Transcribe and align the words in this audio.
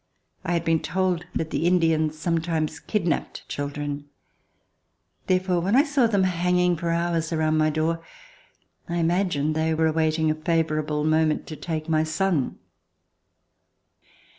I 0.43 0.53
had 0.53 0.65
been 0.65 0.79
told 0.79 1.25
that 1.35 1.51
the 1.51 1.67
Indians 1.67 2.17
sometimes 2.17 2.79
kidnapped 2.79 3.47
children. 3.47 4.09
Therefore, 5.27 5.59
when 5.59 5.75
I 5.75 5.83
saw 5.83 6.07
them 6.07 6.23
hanging 6.23 6.75
for 6.75 6.89
hours 6.89 7.31
around 7.31 7.59
my 7.59 7.69
door 7.69 8.01
I 8.89 8.95
imagined 8.95 9.53
they 9.53 9.75
were 9.75 9.85
awaiting 9.85 10.31
a 10.31 10.33
favorable 10.33 11.03
moment 11.03 11.45
to 11.45 11.55
take 11.55 11.87
my 11.87 12.03
son. 12.03 12.57